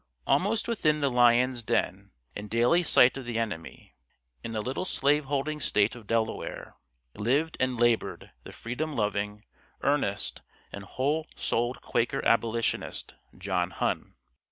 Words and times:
Almost 0.25 0.67
within 0.67 1.01
the 1.01 1.11
lions' 1.11 1.61
den, 1.61 2.09
in 2.35 2.47
daily 2.47 2.81
sight 2.81 3.17
of 3.17 3.25
the 3.25 3.37
enemy, 3.37 3.93
in 4.43 4.51
the 4.53 4.61
little 4.63 4.83
slave 4.83 5.25
holding 5.25 5.59
State 5.59 5.93
of 5.93 6.07
Delaware, 6.07 6.73
lived 7.13 7.55
and 7.59 7.79
labored 7.79 8.31
the 8.43 8.51
freedom 8.51 8.95
loving, 8.95 9.45
earnest 9.81 10.41
and 10.71 10.85
whole 10.85 11.27
souled 11.35 11.83
Quaker 11.83 12.25
abolitionist, 12.25 13.13
John 13.37 13.69
Hunn. 13.69 14.15